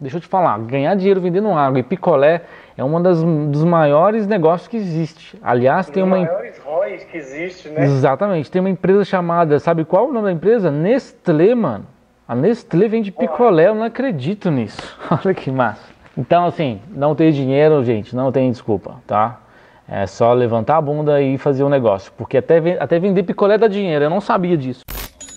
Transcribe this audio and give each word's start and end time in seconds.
Deixa 0.00 0.18
eu 0.18 0.20
te 0.20 0.26
falar, 0.26 0.58
ganhar 0.58 0.94
dinheiro 0.94 1.20
vendendo 1.20 1.48
água 1.50 1.78
e 1.78 1.82
picolé 1.82 2.42
é 2.76 2.84
um 2.84 3.50
dos 3.50 3.64
maiores 3.64 4.26
negócios 4.26 4.68
que 4.68 4.76
existe. 4.76 5.38
Aliás, 5.42 5.88
tem 5.88 6.02
uma. 6.02 6.18
maiores 6.18 6.58
ROIs 6.58 7.04
que 7.04 7.16
existe, 7.16 7.70
né? 7.70 7.84
Exatamente. 7.84 8.50
Tem 8.50 8.60
uma 8.60 8.68
empresa 8.68 9.04
chamada, 9.06 9.58
sabe 9.58 9.86
qual 9.86 10.06
é 10.06 10.08
o 10.10 10.12
nome 10.12 10.26
da 10.26 10.32
empresa? 10.32 10.70
Nestlé, 10.70 11.54
mano. 11.54 11.86
A 12.28 12.34
Nestlé 12.34 12.88
vende 12.88 13.10
picolé, 13.10 13.68
eu 13.68 13.74
não 13.74 13.84
acredito 13.84 14.50
nisso. 14.50 14.82
Olha 15.10 15.32
que 15.32 15.50
massa. 15.50 15.88
Então, 16.18 16.44
assim, 16.44 16.80
não 16.90 17.14
ter 17.14 17.32
dinheiro, 17.32 17.82
gente, 17.82 18.14
não 18.14 18.30
tem 18.30 18.50
desculpa, 18.50 18.96
tá? 19.06 19.40
É 19.88 20.06
só 20.06 20.32
levantar 20.34 20.76
a 20.76 20.80
bunda 20.80 21.22
e 21.22 21.38
fazer 21.38 21.64
um 21.64 21.68
negócio. 21.68 22.12
Porque 22.18 22.36
até, 22.36 22.58
até 22.78 22.98
vender 22.98 23.22
picolé 23.22 23.56
dá 23.56 23.68
dinheiro, 23.68 24.04
eu 24.04 24.10
não 24.10 24.20
sabia 24.20 24.56
disso. 24.56 24.82